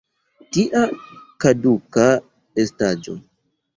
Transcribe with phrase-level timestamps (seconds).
[0.55, 0.81] Tia
[1.45, 2.07] kaduka
[2.65, 3.19] estaĵo!